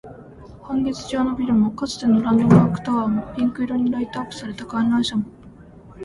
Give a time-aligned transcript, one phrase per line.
[0.63, 5.25] 半月状のビルも、かつてのランドマークタワーも、ピンク色にライトアップされた観覧車も